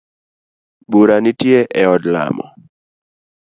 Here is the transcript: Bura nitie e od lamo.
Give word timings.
Bura 0.89 1.15
nitie 1.23 1.59
e 1.81 1.83
od 1.93 2.03
lamo. 2.13 2.45